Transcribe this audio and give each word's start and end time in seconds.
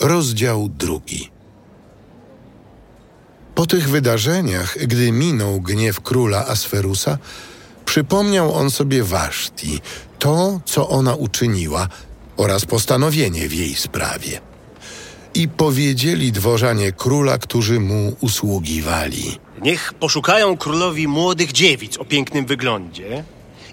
Rozdział 0.00 0.68
drugi. 0.68 1.30
Po 3.54 3.66
tych 3.66 3.88
wydarzeniach, 3.88 4.78
gdy 4.86 5.12
minął 5.12 5.60
gniew 5.60 6.00
króla 6.00 6.46
Asferusa, 6.46 7.18
przypomniał 7.84 8.54
on 8.54 8.70
sobie 8.70 9.04
Waszti, 9.04 9.80
to, 10.18 10.60
co 10.64 10.88
ona 10.88 11.14
uczyniła 11.14 11.88
oraz 12.36 12.64
postanowienie 12.64 13.48
w 13.48 13.54
jej 13.54 13.74
sprawie. 13.74 14.40
I 15.34 15.48
powiedzieli 15.48 16.32
dworzanie 16.32 16.92
króla, 16.92 17.38
którzy 17.38 17.80
mu 17.80 18.16
usługiwali. 18.20 19.38
Niech 19.62 19.94
poszukają 19.94 20.56
królowi 20.56 21.08
młodych 21.08 21.52
dziewic 21.52 21.96
o 21.96 22.04
pięknym 22.04 22.46
wyglądzie 22.46 23.24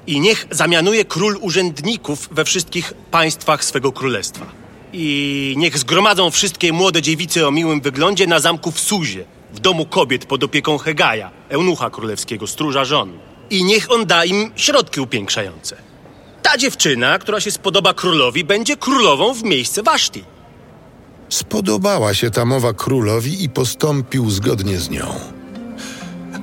i 0.07 0.19
niech 0.19 0.47
zamianuje 0.51 1.05
król 1.05 1.37
urzędników 1.41 2.29
we 2.31 2.45
wszystkich 2.45 2.93
państwach 3.11 3.65
swego 3.65 3.91
królestwa. 3.91 4.64
I 4.97 5.53
niech 5.57 5.77
zgromadzą 5.77 6.31
wszystkie 6.31 6.73
młode 6.73 7.01
dziewice 7.01 7.47
o 7.47 7.51
miłym 7.51 7.81
wyglądzie 7.81 8.27
na 8.27 8.39
zamku 8.39 8.71
w 8.71 8.79
Suzie, 8.79 9.25
w 9.53 9.59
domu 9.59 9.85
kobiet 9.85 10.25
pod 10.25 10.43
opieką 10.43 10.77
Hegaja, 10.77 11.31
eunucha 11.49 11.89
królewskiego, 11.89 12.47
stróża 12.47 12.85
żon. 12.85 13.17
I 13.49 13.63
niech 13.63 13.91
on 13.91 14.05
da 14.05 14.25
im 14.25 14.51
środki 14.55 15.01
upiększające. 15.01 15.75
Ta 16.41 16.57
dziewczyna, 16.57 17.19
która 17.19 17.39
się 17.39 17.51
spodoba 17.51 17.93
królowi, 17.93 18.43
będzie 18.43 18.77
królową 18.77 19.33
w 19.33 19.43
miejsce 19.43 19.83
Waszti. 19.83 20.23
Spodobała 21.29 22.13
się 22.13 22.29
ta 22.29 22.45
mowa 22.45 22.73
królowi 22.73 23.43
i 23.43 23.49
postąpił 23.49 24.29
zgodnie 24.29 24.79
z 24.79 24.89
nią. 24.89 25.15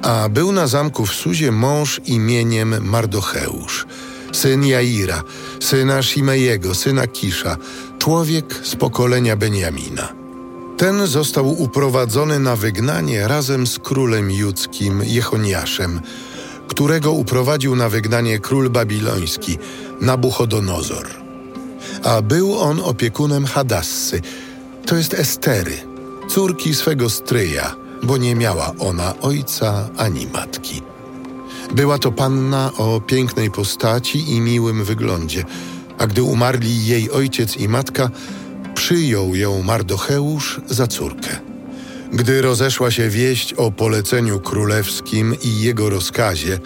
A 0.03 0.29
był 0.29 0.53
na 0.53 0.67
zamku 0.67 1.07
w 1.07 1.13
Suzie 1.13 1.53
mąż 1.53 2.01
imieniem 2.07 2.85
Mardocheusz, 2.85 3.87
syn 4.33 4.67
Jaira, 4.67 5.23
syna 5.61 6.03
Shimejego, 6.03 6.75
syna 6.75 7.07
Kisza, 7.07 7.57
człowiek 8.03 8.61
z 8.65 8.77
pokolenia 8.77 9.37
Benjamina. 9.37 10.13
Ten 10.77 11.07
został 11.07 11.63
uprowadzony 11.63 12.39
na 12.39 12.57
wygnanie 12.57 13.29
razem 13.29 13.67
z 13.67 13.79
królem 13.79 14.31
judzkim 14.31 15.03
Jechoniaszem, 15.05 16.01
którego 16.69 17.13
uprowadził 17.13 17.77
na 17.77 17.89
wygnanie 17.89 18.39
król 18.39 18.71
babiloński 18.71 19.59
Nabuchodonozor. 20.01 21.07
A 22.03 22.23
był 22.23 22.59
on 22.59 22.81
opiekunem 22.81 23.45
Hadassy, 23.45 24.21
to 24.87 24.97
jest 24.97 25.15
Estery, 25.15 25.77
córki 26.29 26.75
swego 26.75 27.11
stryja, 27.11 27.77
bo 28.03 28.17
nie 28.17 28.35
miała 28.35 28.73
ona 28.79 29.15
ojca 29.21 29.89
ani 29.97 30.27
matki. 30.27 30.83
Była 31.75 31.99
to 31.99 32.13
panna 32.13 32.73
o 32.79 33.01
pięknej 33.01 33.51
postaci 33.51 34.33
i 34.33 34.41
miłym 34.41 34.85
wyglądzie, 34.85 35.45
a 35.99 36.07
gdy 36.07 36.23
umarli 36.23 36.87
jej 36.87 37.11
ojciec 37.11 37.57
i 37.57 37.69
matka, 37.69 38.11
przyjął 38.75 39.35
ją 39.35 39.63
Mardocheusz 39.63 40.61
za 40.67 40.87
córkę. 40.87 41.41
Gdy 42.13 42.43
rozeszła 42.43 42.91
się 42.91 43.09
wieść 43.09 43.55
o 43.55 43.71
poleceniu 43.71 44.41
królewskim 44.41 45.37
i 45.43 45.61
jego 45.61 45.91
rozkazie, 45.91 46.59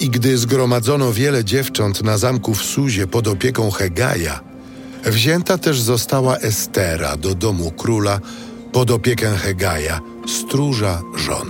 i 0.00 0.10
gdy 0.10 0.38
zgromadzono 0.38 1.12
wiele 1.12 1.44
dziewcząt 1.44 2.02
na 2.02 2.18
zamku 2.18 2.54
w 2.54 2.62
Suzie 2.62 3.06
pod 3.06 3.28
opieką 3.28 3.70
Hegaja, 3.70 4.40
wzięta 5.04 5.58
też 5.58 5.80
została 5.80 6.36
Estera 6.36 7.16
do 7.16 7.34
domu 7.34 7.70
króla 7.70 8.20
pod 8.72 8.90
opiekę 8.90 9.36
Hegaja, 9.36 10.00
stróża 10.26 11.02
żon. 11.16 11.48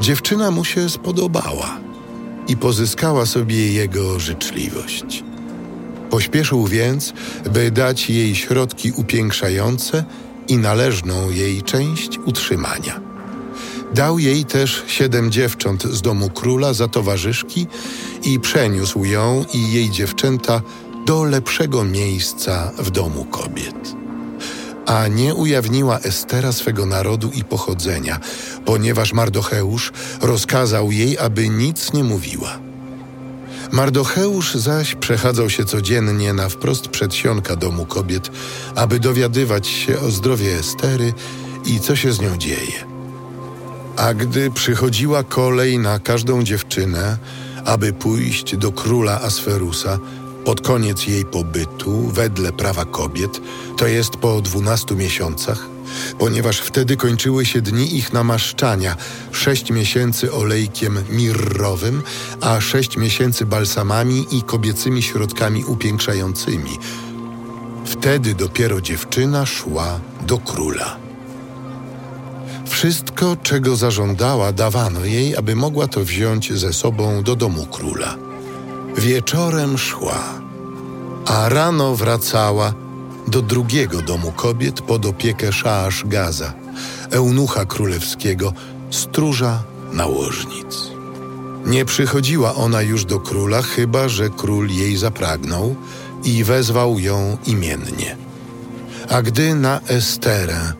Dziewczyna 0.00 0.50
mu 0.50 0.64
się 0.64 0.88
spodobała 0.88 1.78
i 2.48 2.56
pozyskała 2.56 3.26
sobie 3.26 3.72
jego 3.72 4.20
życzliwość. 4.20 5.25
Pośpieszył 6.16 6.66
więc, 6.66 7.12
by 7.50 7.70
dać 7.70 8.10
jej 8.10 8.34
środki 8.34 8.92
upiększające 8.92 10.04
i 10.48 10.58
należną 10.58 11.30
jej 11.30 11.62
część 11.62 12.18
utrzymania. 12.18 13.00
Dał 13.94 14.18
jej 14.18 14.44
też 14.44 14.84
siedem 14.86 15.30
dziewcząt 15.30 15.82
z 15.82 16.02
domu 16.02 16.30
króla 16.30 16.72
za 16.72 16.88
towarzyszki 16.88 17.66
i 18.24 18.40
przeniósł 18.40 19.04
ją 19.04 19.44
i 19.54 19.72
jej 19.72 19.90
dziewczęta 19.90 20.62
do 21.06 21.24
lepszego 21.24 21.84
miejsca 21.84 22.72
w 22.78 22.90
domu 22.90 23.24
kobiet. 23.24 23.94
A 24.86 25.08
nie 25.08 25.34
ujawniła 25.34 25.98
Estera 25.98 26.52
swego 26.52 26.86
narodu 26.86 27.30
i 27.30 27.44
pochodzenia, 27.44 28.20
ponieważ 28.64 29.12
Mardocheusz 29.12 29.92
rozkazał 30.20 30.92
jej, 30.92 31.18
aby 31.18 31.48
nic 31.48 31.92
nie 31.92 32.04
mówiła. 32.04 32.65
Mardocheusz 33.72 34.54
zaś 34.54 34.94
przechadzał 34.94 35.50
się 35.50 35.64
codziennie 35.64 36.32
na 36.32 36.48
wprost 36.48 36.88
przedsionka 36.88 37.56
domu 37.56 37.86
kobiet, 37.86 38.30
aby 38.74 39.00
dowiadywać 39.00 39.66
się 39.68 40.00
o 40.00 40.10
zdrowie 40.10 40.58
Estery 40.58 41.12
i 41.64 41.80
co 41.80 41.96
się 41.96 42.12
z 42.12 42.20
nią 42.20 42.36
dzieje. 42.36 42.84
A 43.96 44.14
gdy 44.14 44.50
przychodziła 44.50 45.22
kolej 45.22 45.78
na 45.78 45.98
każdą 45.98 46.42
dziewczynę, 46.42 47.18
aby 47.64 47.92
pójść 47.92 48.56
do 48.56 48.72
króla 48.72 49.20
Asferusa, 49.20 49.98
pod 50.44 50.60
koniec 50.60 51.06
jej 51.06 51.24
pobytu, 51.24 52.08
wedle 52.08 52.52
prawa 52.52 52.84
kobiet, 52.84 53.40
to 53.76 53.86
jest 53.86 54.16
po 54.16 54.40
dwunastu 54.40 54.96
miesiącach, 54.96 55.75
ponieważ 56.18 56.58
wtedy 56.58 56.96
kończyły 56.96 57.46
się 57.46 57.60
dni 57.60 57.96
ich 57.96 58.12
namaszczania, 58.12 58.96
sześć 59.32 59.70
miesięcy 59.70 60.32
olejkiem 60.32 60.98
mirrowym, 61.10 62.02
a 62.40 62.60
sześć 62.60 62.96
miesięcy 62.96 63.46
balsamami 63.46 64.26
i 64.30 64.42
kobiecymi 64.42 65.02
środkami 65.02 65.64
upiększającymi. 65.64 66.78
Wtedy 67.84 68.34
dopiero 68.34 68.80
dziewczyna 68.80 69.46
szła 69.46 70.00
do 70.26 70.38
króla. 70.38 70.96
Wszystko, 72.68 73.36
czego 73.42 73.76
zażądała, 73.76 74.52
dawano 74.52 75.04
jej, 75.04 75.36
aby 75.36 75.56
mogła 75.56 75.88
to 75.88 76.04
wziąć 76.04 76.52
ze 76.52 76.72
sobą 76.72 77.22
do 77.22 77.36
domu 77.36 77.66
króla. 77.66 78.16
Wieczorem 78.96 79.78
szła, 79.78 80.22
a 81.26 81.48
rano 81.48 81.96
wracała 81.96 82.74
do 83.26 83.42
drugiego 83.42 84.02
domu 84.02 84.32
kobiet 84.32 84.80
pod 84.80 85.06
opiekę 85.06 85.52
Szasz 85.52 86.04
Gaza, 86.06 86.52
eunucha 87.10 87.64
królewskiego, 87.64 88.52
stróża 88.90 89.62
nałożnic. 89.92 90.90
Nie 91.66 91.84
przychodziła 91.84 92.54
ona 92.54 92.82
już 92.82 93.04
do 93.04 93.20
króla, 93.20 93.62
chyba 93.62 94.08
że 94.08 94.30
król 94.30 94.68
jej 94.68 94.96
zapragnął 94.96 95.76
i 96.24 96.44
wezwał 96.44 96.98
ją 96.98 97.36
imiennie. 97.46 98.16
A 99.10 99.22
gdy 99.22 99.54
na 99.54 99.80
Esterę, 99.88 100.72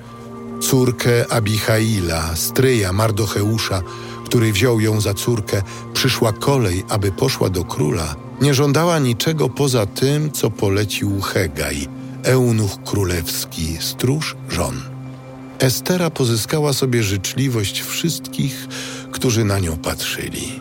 córkę 0.61 1.33
Abichaila, 1.33 2.37
stryja 2.37 2.93
Mardocheusza, 2.93 3.83
który 4.25 4.53
wziął 4.53 4.81
ją 4.81 5.01
za 5.01 5.15
córkę, 5.15 5.63
przyszła 5.95 6.33
kolej, 6.33 6.85
aby 6.89 7.13
poszła 7.13 7.51
do 7.51 7.65
króla, 7.65 8.17
nie 8.41 8.55
żądała 8.55 8.99
niczego 8.99 9.49
poza 9.49 9.87
tym, 9.87 10.33
co 10.33 10.51
polecił 10.51 11.21
Hegaj, 11.21 11.89
eunuch 12.27 12.83
królewski, 12.85 13.77
stróż 13.81 14.37
żon. 14.49 14.83
Estera 15.59 16.11
pozyskała 16.11 16.73
sobie 16.73 17.03
życzliwość 17.03 17.83
wszystkich, 17.83 18.69
którzy 19.13 19.45
na 19.45 19.59
nią 19.59 19.77
patrzyli. 19.77 20.61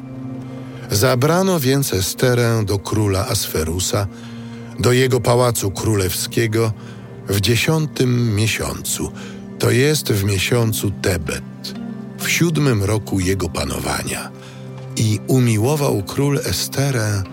Zabrano 0.91 1.59
więc 1.59 1.93
Esterę 1.93 2.63
do 2.65 2.79
króla 2.79 3.27
Asferusa, 3.27 4.07
do 4.79 4.91
jego 4.91 5.19
pałacu 5.19 5.71
królewskiego 5.71 6.73
w 7.29 7.41
dziesiątym 7.41 8.35
miesiącu, 8.35 9.11
to 9.59 9.71
jest 9.71 10.11
w 10.11 10.23
miesiącu 10.23 10.91
Tebet, 10.91 11.43
w 12.19 12.29
siódmym 12.29 12.83
roku 12.83 13.19
jego 13.19 13.49
panowania. 13.49 14.31
I 14.97 15.19
umiłował 15.27 16.03
król 16.03 16.39
Esterę 16.43 17.23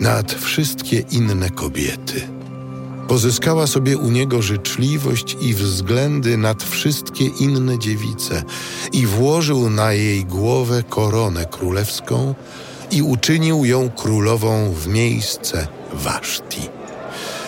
nad 0.00 0.32
wszystkie 0.32 0.98
inne 0.98 1.50
kobiety. 1.50 2.37
Pozyskała 3.08 3.66
sobie 3.66 3.98
u 3.98 4.10
niego 4.10 4.42
życzliwość 4.42 5.36
i 5.40 5.54
względy 5.54 6.36
nad 6.36 6.62
wszystkie 6.62 7.24
inne 7.24 7.78
dziewice 7.78 8.42
i 8.92 9.06
włożył 9.06 9.70
na 9.70 9.92
jej 9.92 10.24
głowę 10.24 10.82
koronę 10.82 11.46
królewską 11.46 12.34
i 12.90 13.02
uczynił 13.02 13.64
ją 13.64 13.90
królową 13.90 14.72
w 14.72 14.86
miejsce 14.86 15.66
Waszti. 15.92 16.68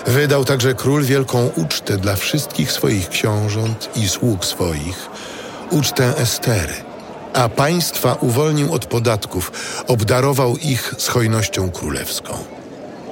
Wydał 0.06 0.44
także 0.44 0.74
król 0.74 1.04
wielką 1.04 1.50
ucztę 1.56 1.98
dla 1.98 2.16
wszystkich 2.16 2.72
swoich 2.72 3.08
książąt 3.08 3.88
i 3.96 4.08
sług 4.08 4.44
swoich, 4.44 5.08
ucztę 5.70 6.16
Estery, 6.16 6.74
a 7.34 7.48
państwa 7.48 8.14
uwolnił 8.14 8.72
od 8.74 8.86
podatków, 8.86 9.52
obdarował 9.86 10.56
ich 10.56 10.94
z 10.98 11.08
hojnością 11.08 11.70
królewską. 11.70 12.59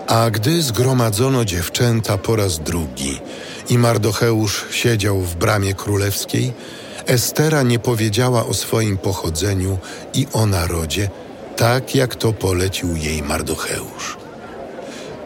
A 0.08 0.30
gdy 0.30 0.62
zgromadzono 0.62 1.44
dziewczęta 1.44 2.18
po 2.18 2.36
raz 2.36 2.58
drugi 2.58 3.20
i 3.68 3.78
Mardocheusz 3.78 4.66
siedział 4.70 5.20
w 5.20 5.36
bramie 5.36 5.74
królewskiej, 5.74 6.52
Estera 7.06 7.62
nie 7.62 7.78
powiedziała 7.78 8.46
o 8.46 8.54
swoim 8.54 8.98
pochodzeniu 8.98 9.78
i 10.14 10.26
o 10.32 10.46
narodzie, 10.46 11.10
tak 11.56 11.94
jak 11.94 12.14
to 12.14 12.32
polecił 12.32 12.96
jej 12.96 13.22
Mardocheusz. 13.22 14.16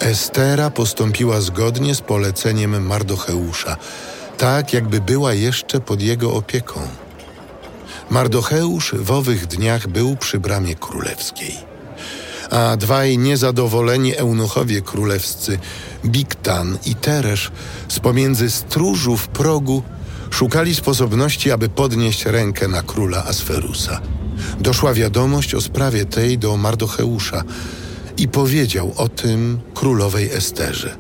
Estera 0.01 0.71
postąpiła 0.71 1.41
zgodnie 1.41 1.95
z 1.95 2.01
poleceniem 2.01 2.87
Mardocheusza, 2.87 3.77
tak 4.39 4.73
jakby 4.73 5.01
była 5.01 5.35
jeszcze 5.35 5.81
pod 5.81 6.03
jego 6.03 6.35
opieką. 6.35 6.81
Mardocheusz 8.11 8.95
w 8.95 9.11
owych 9.11 9.47
dniach 9.47 9.89
był 9.89 10.17
przy 10.17 10.41
bramie 10.41 10.75
królewskiej, 10.75 11.72
a 12.53 12.77
dwaj 12.77 13.19
niezadowoleni 13.19 14.17
eunuchowie 14.17 14.83
królewscy, 14.83 15.59
Biktan 16.05 16.79
i 16.87 16.95
Teresz, 16.95 17.51
z 17.89 18.01
pomiędzy 18.01 18.51
stróżów 18.51 19.29
progu 19.29 19.83
szukali 20.31 20.75
sposobności, 20.75 21.51
aby 21.51 21.69
podnieść 21.69 22.25
rękę 22.25 22.69
na 22.69 22.83
króla 22.83 23.25
Asferusa. 23.25 24.01
Doszła 24.61 24.95
wiadomość 24.95 25.55
o 25.55 25.61
sprawie 25.61 26.05
tej 26.05 26.39
do 26.39 26.57
Mardocheusza 26.57 27.43
i 28.19 28.29
powiedział 28.29 28.93
o 28.97 29.09
tym 29.09 29.61
królowej 29.75 30.31
Esterze. 30.33 30.97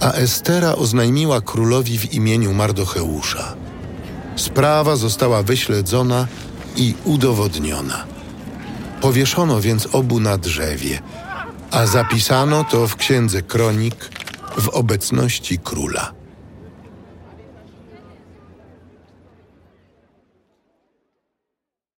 A 0.00 0.12
Estera 0.12 0.74
oznajmiła 0.74 1.40
królowi 1.40 1.98
w 1.98 2.12
imieniu 2.12 2.54
Mardocheusza. 2.54 3.54
Sprawa 4.36 4.96
została 4.96 5.42
wyśledzona 5.42 6.26
i 6.76 6.94
udowodniona. 7.04 8.13
Powieszono 9.04 9.60
więc 9.60 9.88
obu 9.92 10.20
na 10.20 10.38
drzewie, 10.38 10.98
a 11.70 11.86
zapisano 11.86 12.64
to 12.64 12.88
w 12.88 12.96
księdze 12.96 13.42
kronik 13.42 14.10
w 14.58 14.68
obecności 14.68 15.58
króla. 15.58 16.12